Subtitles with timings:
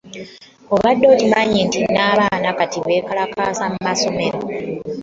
[0.73, 2.49] Obadde okimanyi nti kati n'abaana
[2.87, 4.39] bekalakaasa mu masomero.